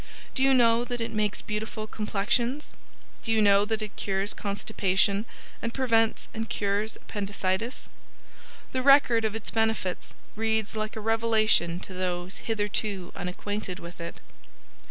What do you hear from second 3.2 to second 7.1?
Do you know it cures constipation and prevents and cures